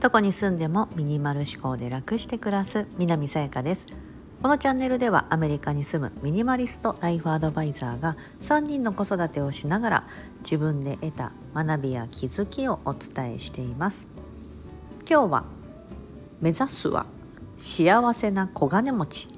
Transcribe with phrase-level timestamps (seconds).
[0.00, 3.86] どこに住んでもミニマル思考で楽して暮らす南さやかです。
[4.42, 10.06] このチャンネルではアメリカに住むミニマリストライフアドバイザーが3人の子育てをしながら
[10.40, 14.08] 自分で得た学びや気づきをお伝えしています。
[15.08, 15.44] 今日は
[16.40, 17.06] 目指すは
[17.56, 19.28] 幸せな小金持ち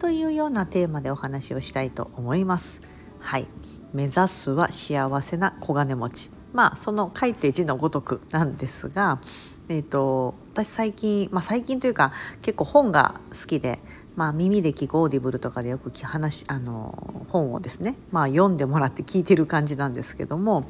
[0.00, 2.80] というようなテーマでお話をしたいと思います。
[3.20, 3.46] はい。
[3.92, 6.30] 目指すは幸せな小金持ち。
[6.52, 9.20] まあその書いて字のごとくなんですが
[9.68, 13.78] えーと、私最近、まあ、最近というか結構本が好きで、
[14.16, 20.68] まあ、耳で聞くオーディブルとかでよく話あの本をですね、まあ、読んでもらって聞いてる感じなんですけども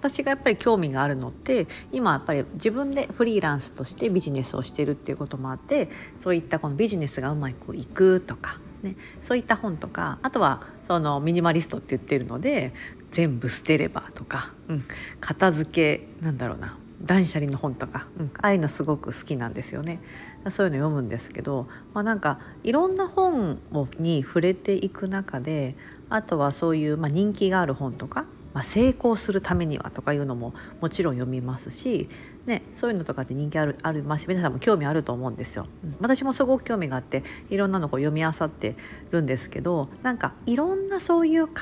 [0.00, 12.74] 私がやっぱり興味があるのって今やっぱり自分でフリーランスとしてビジネスをしてるっていうこともあってそういったこのビジネスがうまくいくとか、ね、そういった本とかあとはそのミニマリストって言ってるので
[13.12, 14.84] 全部捨てればとか、うん、
[15.20, 16.76] 片付けなんだろうな。
[17.00, 20.00] 断捨離の本とか、うん、ああいうのすごく好きなんですよね。
[20.48, 25.76] そういうの読むんですけど、まあ、なんかいろんな本をに触れていく中で
[26.08, 32.08] あとはそういう、まあ、人気がある本とか、まあ、成功するためにはとかいうのももちろん読みますし、
[32.46, 35.66] ね、そういうのとかって人気あるありますし皆さんも興味あると思うんですよ。
[35.84, 38.76] うん、私もすごく興味があっていろんなのを読み漁って
[39.10, 41.52] るんですけどなんかいろんなそういう考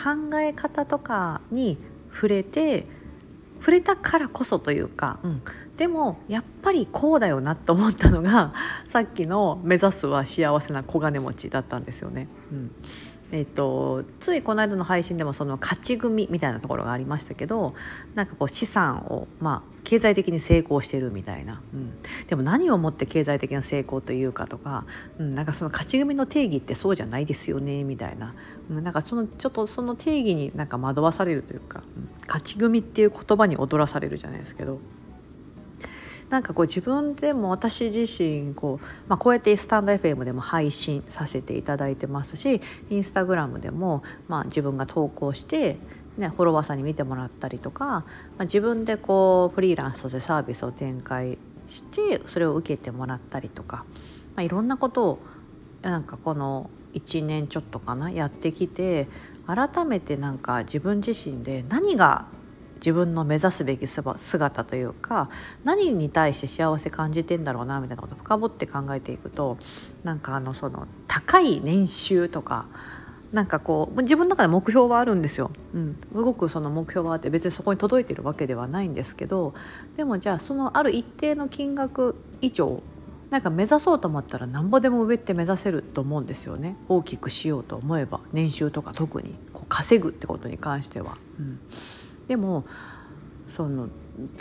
[0.41, 1.79] え方とかに
[2.13, 2.87] 触れて
[3.61, 5.43] 触れたからこそというか、うん、
[5.77, 12.29] でもやっぱりこうだよなと思ったのがさっきの「目指すは幸せな小金持ち」だったんですよね。
[12.53, 12.71] うん
[13.31, 17.75] えーと、ついこの間の配信でもその勝ち組みたいなところがありましたけど
[18.15, 21.93] なんかこう資産を、まあ、経済的に成功してるみたいな、うん、
[22.27, 24.87] でも何をもって経済的な成功というかとか、
[25.19, 28.35] うん、なんかその勝ち組の定義ってそうじゃないですよねみたいな、
[28.71, 34.79] うん、なんかそのちょっとその定義になんか惑わされるというか、うん、勝ち組っていう言葉に踊らされるじゃないですけど。
[36.31, 45.79] なんかこう自分でも私自身こう、まあ、こうやってスタンド FM でも配信させていただいてますしインスタグラムでも、まあ、自分が投稿して
[46.19, 48.05] ね、フォロワーさんに見てもらったりとか、ま
[48.39, 53.85] あ、自分でこうフリーランスとしてサービスを展開してそれを受けてもらったりとか、
[54.35, 55.19] まあ、いろんなことを
[55.83, 59.07] なんかこの1年ちょっとかなやってきて
[59.47, 62.27] 改めてなんか自分自身で何が
[62.79, 65.29] 自分の目指すべき姿というか
[65.65, 69.59] 何に対して幸せ感じてんだろうなみたいなことを深掘って考えていくと
[70.05, 72.67] なんかあのその高い年収とか
[73.33, 79.55] なんかこう自分の中で目標はあるんですよ、うん、すごくその目標はあって別にそこに届いてるわけではないんですけど
[79.97, 82.83] でもじゃあそのある一定の金額以上
[83.31, 86.77] なんか目指そうと思ったらなんぼでも上って目指せると思うんですよね。
[86.89, 91.19] 大きくしようと思えば年収とか特にこう稼ぐってことに関しては。
[91.39, 91.61] うん。
[92.29, 92.65] でも
[93.49, 93.89] その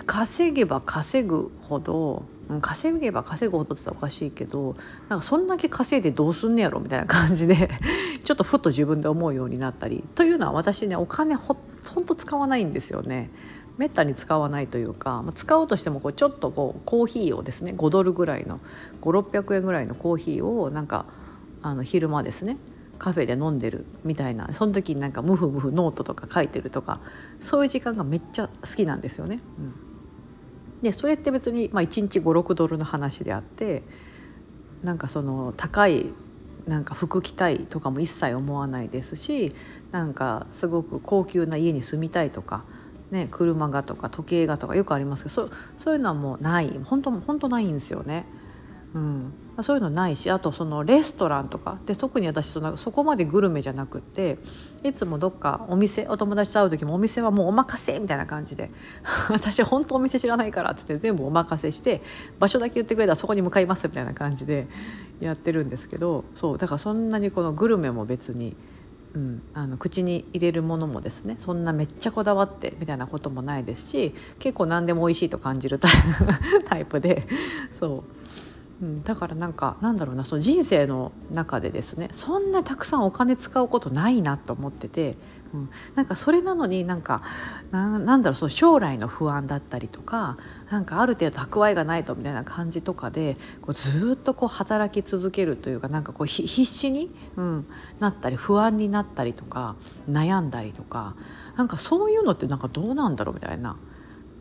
[0.05, 2.25] 稼げば稼ぐほど
[2.61, 4.75] 稼げば稼ぐほどって言ったらおかしいけど
[5.09, 7.69] なんかそんだけ稼いでどうすんねやろみたいな感じで
[8.23, 11.57] ちょっとふっと自分で思うようになったりというのは私ねお金ほ
[11.93, 13.29] ほんと使わないんですよね。
[13.77, 18.59] めったに使わないというか、まあ、使おうとしてもこうちょっとこうコーヒーをですね5ドルぐらいの
[19.01, 21.05] 5600円ぐらいのコーヒーをなんか
[21.61, 22.57] あの昼間ですね
[22.97, 26.99] カフェで飲んでるみたいなその時になんかムフムフノートとか書いてるとか
[27.39, 29.39] そういう時間がめっちゃ好きなんですよね。
[29.57, 33.83] うん、でそれって別に、まあ、1日56ドルの話であって
[34.83, 36.07] なんかその高い
[36.67, 39.55] なんか服着たいとかも一切思わないですし
[39.91, 42.65] なんかすごく高級な家に住みたいとか、
[43.09, 48.25] ね、車がとか時計がとかよくありますけどそういうのはもうない本当本当ないんですよね。
[48.93, 54.37] うん、そういうのないしあとそのレストランとかで特に私そのそこまでグルメじゃなくって
[54.83, 58.69] いつもどっかお店お友達と会う時もお店はもうお任せみたいな感じで
[59.29, 62.01] 私本当お店知らないからって言って全部お任せして
[62.39, 64.67] 場所だけ言ってくれたらそこに向かいますみたいな感じで
[65.19, 68.55] やってるんですけどそうだからそんなにこのグルメも別に。
[69.15, 75.79] うん、あの口に入れるものもですねそんなめっちゃこだわってみたいなこともないですし結構何でも美味しいと感じる
[76.65, 77.25] タイプで
[77.71, 78.46] そう
[78.81, 85.17] うん、だからなんかなんだろうなその人生の中でですねそんなたくさんお金使うことないなと思ってて、
[85.53, 87.23] うん、なんかそれなのになんか
[87.71, 90.37] なんだろうその将来の不安だったりとか
[90.69, 97.67] なんかある程度蓄えがないとみたいな感じとかでこうずっとこう働き続けるというかなんかこう必死に、うん、
[97.99, 99.75] なったり不安になったりとか
[100.07, 101.15] 悩んだりとか
[101.55, 103.75] なんかそういうのってなんかどうなんだろうみたいな。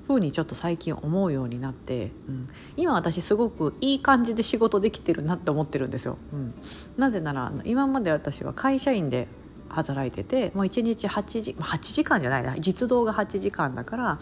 [0.06, 6.16] ふうにちょっと最近思うようになって、うん、今私すごくいい感じで仕事できてるなって思ってるんですよ。
[6.32, 6.54] うん、
[6.96, 9.26] なぜなら今まで私は会社員で
[9.68, 12.54] 働いててもう1日8時8時間じゃないな。
[12.58, 14.18] 実動が8時間だから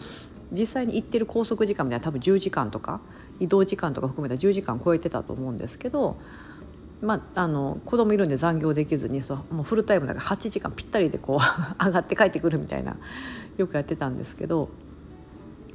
[0.51, 3.01] 実際に行ってる拘束時間みたいな多分10時間とか
[3.39, 6.17] 移動時間とか含めた10時間超えてたと思うんですけど、
[7.01, 11.39] まあ、あの子供いるんで残業できずにそうもうフルタイムだから8時間ぴったりでこう
[11.83, 12.95] 上がって帰ってくるみたいな
[13.57, 14.69] よくやってたんですけど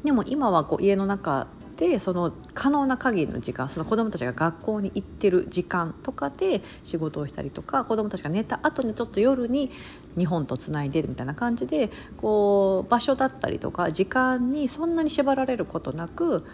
[0.04, 1.48] でも今はこう家の中
[1.80, 9.70] でその可能な限りの時間その子どもたちが学校に行ってる時間とかで仕事をしたりとか子どもたちが寝た後にちょっと夜に
[10.18, 16.44] 日本とつないでるみたいな感じでこう場所だったりとか時間にそんなに縛られることなく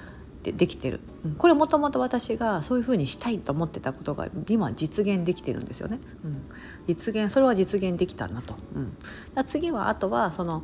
[0.45, 1.01] でできてる、
[1.39, 5.99] これもともと私がそういうふうにしたいと思ってたことが今実現できてるんですよね。
[6.25, 6.43] うん、
[6.87, 8.55] 実現それは実現できたなと。
[8.77, 10.63] うん、次はあとはその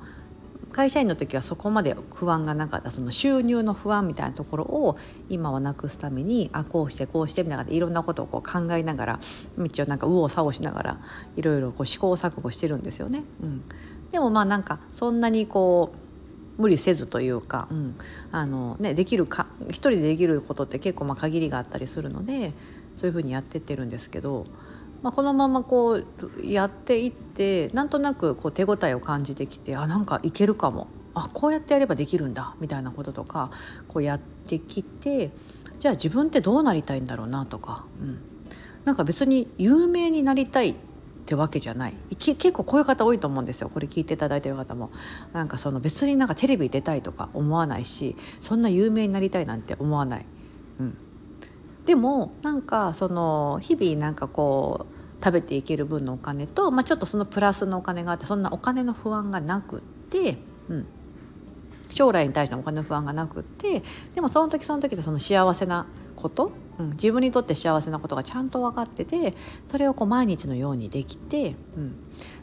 [0.70, 4.96] 会社員の時はそこまで不安がなかったその収入の不安みたいなところを
[5.28, 9.20] 今はなくすためにあこうしてこうしてみたいないろんなことをこう考えながら
[9.58, 11.00] 道をなんか右往左往しながら
[11.36, 13.24] いろいろこう試行錯誤してるんですよね。
[13.42, 13.62] うん、
[14.10, 15.92] でもまあなんかそんなにこ
[16.58, 17.96] う無理せずというか、うん。
[18.30, 22.52] あのね、できるか一人でできることって結構まあ限りがあったりするので
[22.96, 24.44] そういうふうにやってってるんですけど
[25.02, 26.06] まあ、このままこう
[26.44, 30.88] やっていってなんとなくこう手応えを感じてきてあなんかいけるかも。
[31.14, 33.50] あこうやってやればできるんだみたいなこととか
[33.86, 35.30] こうやってきて
[35.78, 38.18] じゃあ自分ってどうなりたいんだろうなとか、うん、
[38.84, 40.74] なんか別に有名になりたいっ
[41.26, 41.94] てわけじゃない。
[42.18, 43.68] 結構こういう方多いと思うんですよ。
[43.68, 44.90] これ聞いていただいてる方も。
[45.32, 50.26] なんかその別になんかテレビ出たいとか思わないしそんな有名になりたいなんて思わない。
[50.80, 50.96] うん。
[51.84, 59.80] でもなんかその日々なんかこう食べていける分のお金と、まあ、ちょっとそのプラスのお金があってそんなお金の不安がなくっ
[60.10, 60.38] て、
[60.68, 60.86] うん、
[61.90, 63.82] 将来に対してのお金の不安がなくって
[64.14, 65.86] でもその時その時でその幸せな
[66.16, 69.32] こと、うん、自分にとって幸せなことがちゃんと分かってて
[69.70, 71.96] それをこう毎日のようにできて、うん、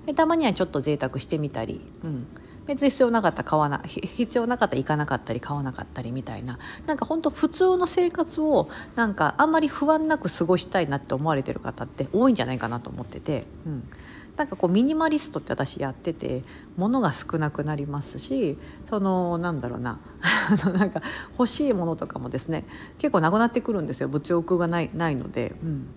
[0.06, 1.82] でたまにはちょっと贅沢してみたり。
[2.04, 2.28] うん。
[2.70, 6.60] 別に必要なかった買わな必要なかった行かなかったり買わなかったりみたいな。
[6.86, 13.90] なんか本当普通の生活をなんかあんまり不安なく過ごしたいなって思われてる方って多いんじゃないかなと思ってて、うん、
[14.38, 16.44] なんかこうミニマリストって私やってて
[16.78, 20.00] 物が少なくなりますしそのなんだろうな。
[20.78, 21.02] なんか
[21.40, 22.66] 欲しいものとかもですね
[23.00, 24.10] 結構なくなってくるんですよ。
[24.10, 25.56] 物欲がないないので。
[25.64, 25.88] うん、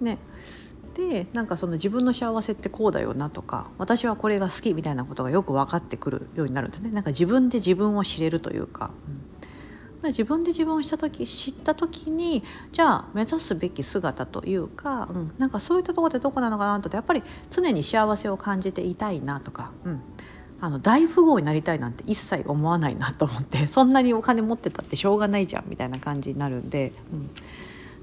[0.00, 0.18] ね。
[0.94, 6.90] でなんかその自分の幸せってこうだよなとか私はこれが好きみたいなことがよく分かってくるようになるんですね。
[6.90, 8.90] なんか自分で自分を知れるというか、
[10.02, 12.42] うん、自分で自分をした時知った時に
[12.72, 20.02] じゃあ目指すべき姿というか、うん、なんかそういったところってどこなのかなとやっぱり常に幸せを感じていたいなとか、うん、
[20.60, 26.92] あの大富豪になりたいなんて一切思わないなと思ってそんなにお金持ってたってしょうがないじゃんみたいな感じになるんで。
[27.12, 27.30] うん。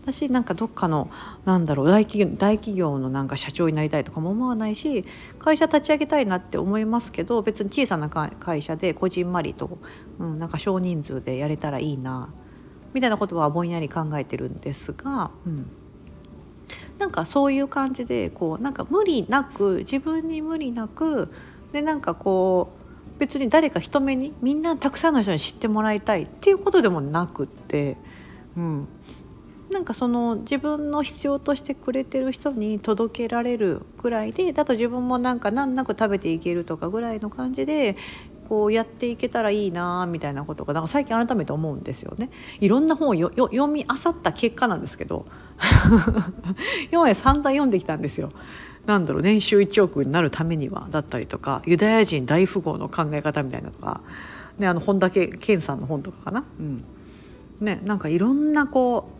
[0.02, 1.10] 私なんかどっかの
[1.46, 5.06] なんだろう大企業大企業のなんか社長になりたいとかも思わないし
[5.38, 9.78] 会社立ち上げたいなって思いますけど別に小さな会社でこじんまりと、
[10.20, 12.30] うん、なんか少人数でやれたらいいな
[12.94, 15.70] みたいなことはぼんやり考えてるんですが、うん、
[16.98, 21.32] なんかそういう感じでこうなんか無理なく自分に無理なく
[21.72, 27.98] でなんかこう別に誰か人目にみんなたくさんの人に知ってもらいたいっていうことでもなくって、
[28.56, 28.88] うん、
[29.72, 37.96] なんかその自分の必要としてくれてる人に届けられるぐらいでだと自分もなんか難なく食べていけるとかぐらいの感じで
[38.48, 42.32] こうやっていけたらいいなみたいなことがなんか最近改めて思うんですよね。
[42.60, 45.28] いろんな本をよ読み漁った結果なんですけど
[46.92, 48.32] 今まで散々読んできたんですよ。
[48.88, 54.02] なんだろう年収1億になるためにはだったりとかユダヤ人大富豪の考え方みたいなとか、
[54.58, 56.44] ね、あの本田健さんの本とかかな。
[56.60, 56.84] うん
[57.60, 59.19] ね、なんかいろんなこう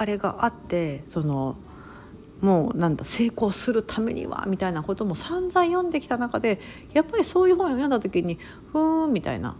[0.00, 1.56] あれがあってその
[2.40, 6.58] もうなんだ成功するためにはみたいなことも散々読んできた中で
[6.94, 8.38] やっぱりそういう本を読んだ時に
[8.72, 9.58] ふーんみたいな、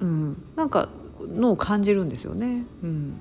[0.00, 0.88] うん、なんか
[1.20, 2.64] のを感じるんですよね。
[2.82, 3.20] うん、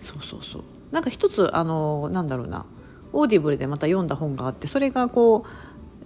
[0.00, 2.64] そうそうそうなんか一つあのなんだろうな
[3.12, 5.44] オーディブルでまた読んだ本があってそれがこ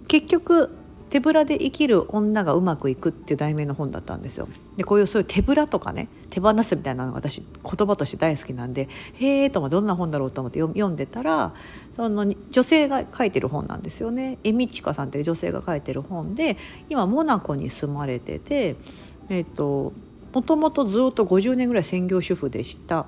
[0.01, 0.69] う結局
[1.09, 4.47] 手ぶらで生きる女がうまくいくっていう題名の本だったんですよ。
[4.75, 11.53] でこういうそういう手ぶらとかね手放すみたいなのが私言葉として大好きなんでへえともどんな本だろうと思って読んでたら
[11.95, 14.37] その女性が書いてる本なんですよね。
[14.43, 16.57] エミチカさんっていう女性が書いてる本で
[16.89, 18.75] 今モナコに住まれてて
[19.29, 19.93] えっ、と
[20.33, 23.05] もともとずっと50年ぐらい専業主婦でした。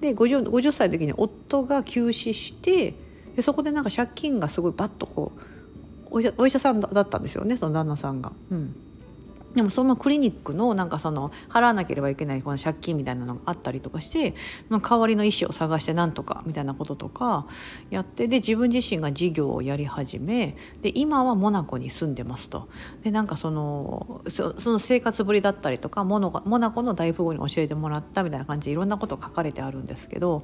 [0.00, 2.94] で 50, 50歳の時に夫が急死して
[3.36, 5.53] でそこでなんか借金がすごいバッとこう
[6.38, 8.32] お医者さんだったんですよねその旦那さんが。
[8.50, 8.76] うん、
[9.54, 14.34] でもそのクリニックのなんかその払わなければいけないこの借金みたいなのがあったりとかして
[14.70, 17.46] の代わりの医師を探してなんとかみたいなこととか
[17.90, 22.68] やってで自分自身が事業をやり始めで今はモナコに住んでますと。
[23.02, 30.42] でなんかそのその生活ぶりだったりとかモノモナコの大富豪に教えてもらったみたいな感じでいろんなこと書かれてあるんですけど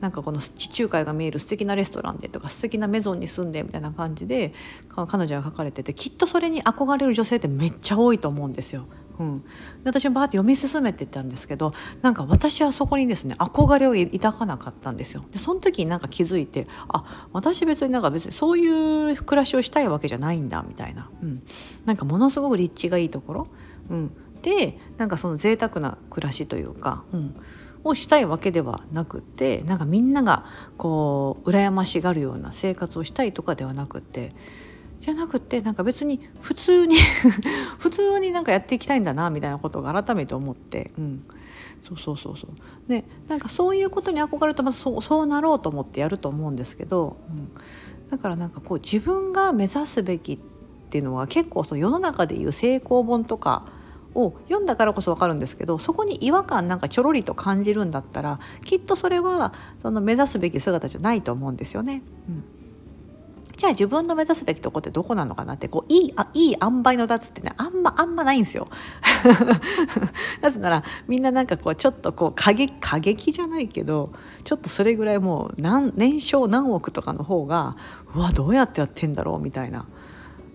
[0.00, 4.54] なんかこの地中海が見える素敵なレストランでとか素敵なメゾンに住んでみたいな感じで
[4.94, 8.86] 彼女が書かれててきっとそれに憧れる女性ってめっちゃ多いと思うんですですよ。
[9.18, 9.44] うん、
[9.84, 15.24] 私もバーって読み進めてたんですけどなんか私はそこにですね憧れを抱かなかったんですよ。
[15.30, 21.42] でその時になんか気づいてあ私別になんか別にそういう暮らしをしたいわけじゃないんだみたいな、うん、
[21.84, 23.48] なんかものすごく立地がいいところ、
[23.90, 24.10] うん、
[24.42, 27.34] でなんかその贅沢な暮らしというか、うん、
[27.84, 30.44] をしたいわけではなくてなんかみんなが
[30.76, 34.32] こう羨ましがるような生活をしたいとかではなくて
[35.02, 36.94] じゃなくてなんか別に普通に
[37.78, 41.24] 普通になんかやっていきたいんだなみたいなことが改めて思って、うん、
[41.82, 42.50] そうそうそうそう。
[42.88, 47.50] でなんかそういうことに憧れるとまずそうそうなろうと思ってやると思うんですけど、うん、
[48.12, 50.38] だからなんかこう自分が目指すべきっ
[50.90, 53.64] ていうのは結構その世の中でいう成功本とか
[54.14, 62.02] を読んだからこそ分かるんですけどそこに違和感なんかちょろりと感じるんだったらきっとそれはその目指すべき姿じゃないと思うんですよね。
[62.28, 62.61] うん。
[63.62, 68.66] じゃあ自分の目指すべきとこってどこなのかなってこういいあいい塩梅の脱ってねあんまあんまないんですよ。
[70.42, 74.10] なぜならみんななんかこうちょっとこう過激過激じゃないけど
[74.42, 77.76] ちょっとそれぐらいもう何年商何億とかの方が
[78.16, 79.86] うわどうやってやってんだろうみたいな。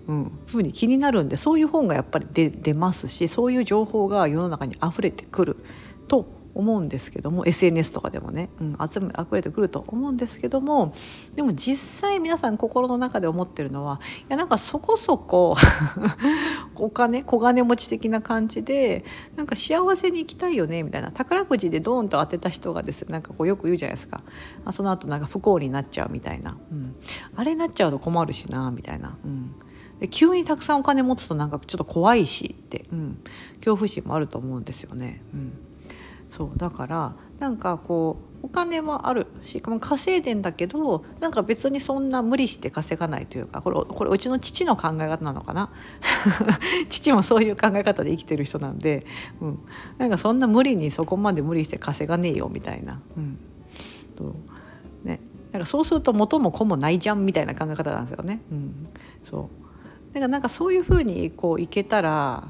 [0.09, 5.55] うん、ふうに気になるんでそういう本がやっぱり出出ますしそういう情報が世の中に溢れてくる
[6.09, 6.25] と
[6.57, 10.93] 思うんですけども SNS とかでもね、うん、集め溢れてくると思うんですけども
[11.35, 15.55] でも実際皆さん心の中で思ってるのはいやなんかそこそこ
[16.75, 21.11] お金小金持ち的な感じでなんか幸せに生きたいよねみたいな。
[21.11, 24.21] 宝くじでドーンと当てた人がですねなんかこうよく言うじゃないですか。
[24.65, 26.95] あその後なんか不幸になっちゃうみたいな、うん、
[27.35, 29.17] あれになっちゃうと困るしなみたいな。
[29.23, 29.55] うん。
[29.99, 33.19] で急にたくさんお金持つとなんかちょっと怖いしって、うん、
[33.55, 35.23] 恐怖心もあると思うんですよね。
[35.33, 35.53] うん。
[36.31, 39.27] そうだからなんかこうお金はある。
[39.43, 45.69] し稼いでんだけどなんか別にそんな無理して稼がないというかこれこれうちの父の考え方なのかな？
[46.89, 49.05] 父もそういう考え方で生きてる人なんで、
[49.41, 49.59] うん、
[49.97, 52.99] なんかそんな無理にそこまで無理して稼がねえよみたいな。
[53.17, 53.37] うん。
[54.15, 54.35] と
[55.03, 55.19] ね、
[55.51, 58.41] なんかそうすると元も子もないじゃんみたいな考え方なんですよね。
[58.51, 58.87] うん、
[59.29, 59.49] そ
[60.11, 60.13] う。
[60.13, 62.47] だかなんかそういうふうにこういけたら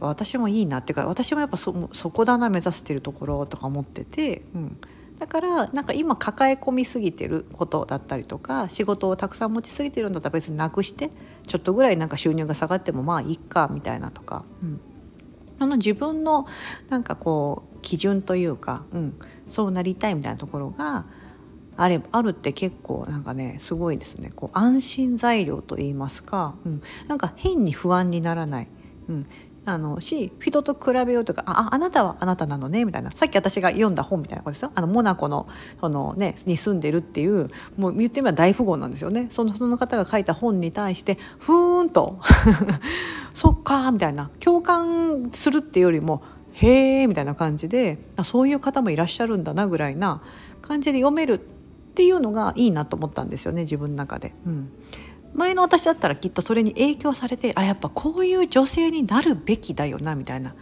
[0.00, 4.76] 私もいいなっていうか私もやっぱそそこだな目指してるところとか思ってて、うん、
[5.18, 11.10] だからなんか今抱え込みすぎてることだったりとか仕事をたくさん持ちすぎてるんだったら別になくして
[11.46, 14.80] ちょっとぐらいなんか収入が下がってもまあいいかみたいなとか、うん、
[15.58, 16.46] あの自分の
[16.88, 21.06] なんかこう基準というか、うん、そうなりたいみたいなところが
[21.76, 24.32] あれあるって結構なんかねすごいですね。
[24.34, 28.68] こう安心材料といいますか、うん、なんか変に不安にならない、
[29.08, 29.26] うん、
[29.72, 33.10] あのし人と比べようとかああなたはあなたなのねみたいな。
[33.12, 34.72] さっき私が読んだ本みたいなことですよ。
[34.74, 35.48] あのモナコの
[35.80, 39.28] その、ね、に住んでるっていうもう言ってみれば大富豪なんですよね。
[39.30, 42.18] そのその方が書いた本に対してふーんと。
[43.34, 44.30] そっかみたいな。
[44.40, 46.22] 共感するっていうよりも
[46.52, 50.22] へえみたいな感じであそういう方もいらっしゃるんだなぐらいな
[50.60, 51.38] 感じで読めるっ
[51.94, 54.34] ていうのがいいなと思ったんですよね自分の中で。
[54.46, 54.70] うん。
[55.34, 60.54] 前の私だったらきっとそれに影響されてあやっぱこういう女性になるべきだよなみたいな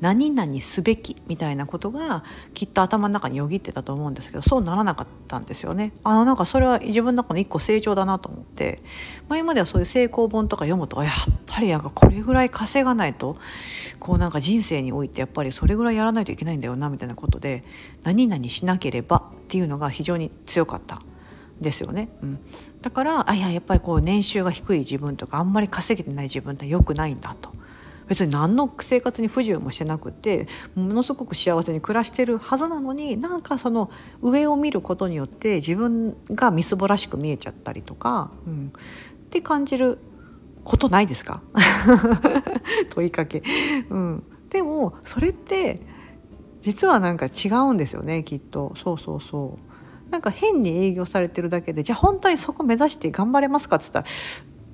[0.00, 2.24] 何々すべきみたいなことが
[2.54, 5.92] きっと頭の中によぎってたと思うんですけどそうならなかったんですよね。
[6.02, 8.82] あのなんかそれは自分の中の一個成長だなと思って
[9.28, 11.12] 前まではそういう成功本とか読むとやっ
[11.46, 13.36] ぱりなんかこれぐらい稼がないと
[13.98, 17.62] こうなんか人生においてやっぱりそれぐらいやらないといけないんだよなみたいなことで
[18.02, 21.02] 何々しなければっていうのが非常に強かった
[21.60, 22.08] ですよね。
[22.22, 22.38] うん、
[22.80, 27.50] だからあいややっぱりこう年収が低い自分とかあんまり稼げてない自分って良くないんだと。
[28.08, 33.88] 別に何の生活に不自由もしてなくてものすごく幸せに暮らしてるはずなのになんかその
[34.20, 39.98] 上を見ることによって自分がみすぼらしく見えちゃったりとか、うん、って感じる
[40.64, 41.40] ことないですか？
[42.90, 43.44] 問いかけ、
[43.90, 45.80] うん、でもそれって
[46.62, 48.74] 実はなんか違うんですよねきっと。
[48.76, 49.69] そうそうそう。
[50.10, 54.06] なんか変に営業されてるだけでじゃあ本当にそこ目指して頑張れますかっつったら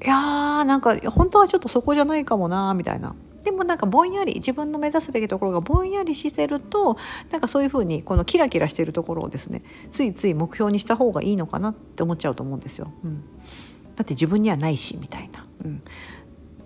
[0.05, 3.15] いやーなんか本当はちょっとそこじゃないかもなみたいな。
[3.43, 6.97] でもなんかぼんやり自分の目指すべきところがぼんやりしてると
[7.31, 9.63] なんかそういうふうにこのキラキラしてるところをですね
[9.93, 12.91] ついつい目標にした方がいいのかなって思っちゃうと思うんですよ。
[13.05, 13.23] うん、
[13.95, 15.47] だって自分にはないしみたいな。
[15.65, 15.83] うん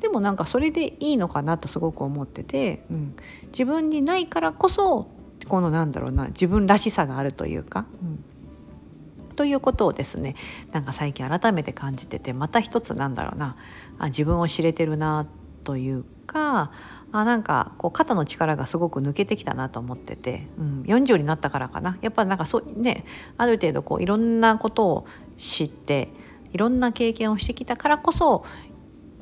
[0.01, 3.15] でもなんかそれでいいのかなとすごく思ってて、うん、
[3.49, 5.09] 自分にないからこそ
[5.47, 8.25] このなんだろうな自分らしさがあるというか、うん、
[9.41, 10.37] ということをですね
[10.71, 13.57] なんか最近改めて感じててまた一つなんだろうな。
[13.99, 15.27] あ自分を知れてるな
[15.65, 16.73] というか
[17.11, 21.97] あなんかこう肩の力がすごく抜けてきたなと思ってて、うん、40になったからかな。
[22.03, 23.07] やっぱなんかそうね
[23.39, 25.07] ある程度こういろんなことを
[25.39, 26.11] 知って
[26.53, 28.45] いろんな経験をしてきたからこそ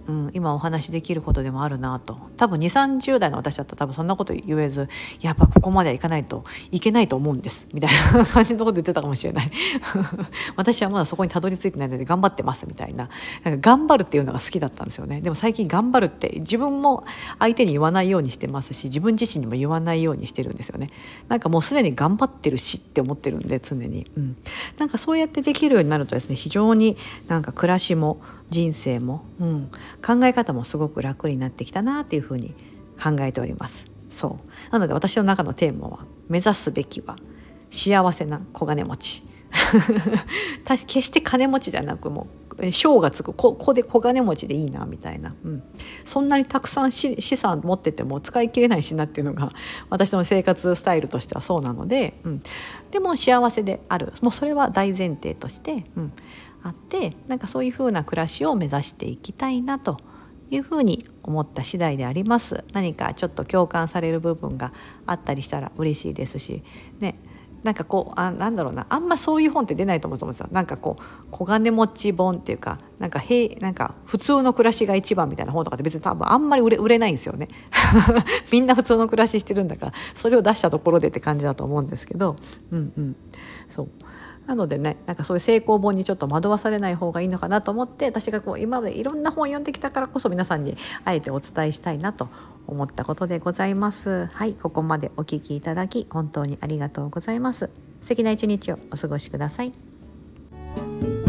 [0.09, 2.19] うん、今お話しできることでもあるなと。
[2.39, 4.89] 多分2 3 0代の私だったら多分そんなこと言えず
[5.21, 7.69] やっぱここまではいかないといけないと思うんです。
[7.75, 9.53] みたいな感じのこと言ってたかもしれない。
[10.57, 13.11] 私はまだそこにたどり着いてないので頑張ってますみたいな。
[13.45, 15.21] なんか頑張るっていうのが好きだったんですよね。
[15.21, 17.05] でも最近頑張るって自分も
[17.39, 20.89] 相手に言わないようにしてますし自分自身にも言わないようにしてるんですよね。
[21.29, 24.37] なんかもうすでに頑張ってるしって思ってるんで常に、うん、
[24.79, 26.97] なんかそうやってできるようになるとですね非常に
[27.27, 29.71] なんか暮らしも人生も、うん、
[30.05, 32.55] 考え方もすごく楽になってきたなっていうふうに
[33.03, 33.85] 考えております。
[34.11, 34.39] そ
[34.69, 34.73] う。
[34.73, 37.17] なので私の中のテーマは目指すべきは
[37.71, 39.23] 幸せな小金持ち。
[40.87, 42.27] 決して金持ちじゃなくも
[42.59, 45.63] う賞がつくここで小金持ちでいいなみたいな、うん、
[46.05, 49.51] そんなにたくさん資産持ってても使い切れないしなっていうのが
[49.91, 52.43] 私の生活スタイルとしてはそうなので、うん、
[52.91, 54.13] でも幸せである。
[54.21, 56.13] もうそれは大前提として、うん、
[56.63, 59.97] あってなんかそういう風な暮らしを目指していきたいなと
[60.51, 62.65] いうふうに思った次第であります。
[62.73, 64.73] 何かちょっと共感される部分が
[65.07, 66.63] あったりしたら嬉しいですし。
[67.01, 67.19] ね。
[67.65, 68.87] なんかこうあなんだろうな。
[68.89, 70.49] あんまそういう本って出ないと思うんですよ。
[70.53, 77.49] なんかこう小金持ち本っていうかなんかへなんか普通の暮らしが一番みたいな本とかって別に多分あんまり売れ売れないんですよね。
[78.53, 82.37] みんな普通の暮らししてるんだからそれを出したところでって感じだと思うんですけど。
[82.71, 83.17] うんうん。
[83.69, 83.89] そう。
[84.49, 90.75] なのでねなんかそういう成功本にちょっと惑わされない方がいいのかなと思って私がこう今までいろんな本を読んできたからこそ皆さんに
[91.05, 92.31] あえてお伝えしたいなと
[92.67, 94.27] 思ったことでございます。
[94.33, 97.69] はいここまでお聴きいただき本当にありがとうございます。
[98.01, 101.28] 素敵な一日をお過ごしください。